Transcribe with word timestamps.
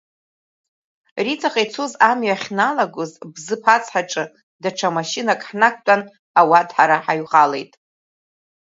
Риҵаҟа 1.25 1.61
ицоз 1.65 1.91
амҩа 2.09 2.35
ахьналагоз, 2.37 3.11
Бзыԥ 3.33 3.63
ацҳаҿы 3.75 4.23
даҽа 4.61 4.89
машьынак 4.95 5.41
ҳнақәтәан, 5.49 6.01
Ауадҳара 6.39 6.97
ҳаҩхалеит. 7.05 7.71